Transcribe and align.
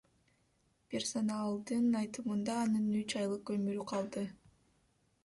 Персоналдын 0.93 1.93
айтымында 1.99 2.55
анын 2.63 2.87
үч 3.03 3.15
айлык 3.21 3.53
өмүрү 3.57 3.85
калды. 3.93 4.25